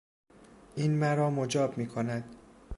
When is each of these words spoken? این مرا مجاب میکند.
این 0.75 0.95
مرا 0.99 1.29
مجاب 1.29 1.77
میکند. 1.77 2.35